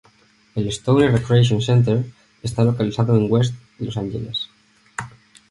El 0.55 0.67
Stoner 0.71 1.11
Recreation 1.11 1.61
Center 1.61 2.03
está 2.41 2.63
localizado 2.63 3.15
en 3.15 3.31
West 3.31 3.53
Los 3.77 3.97
Angeles. 3.97 4.49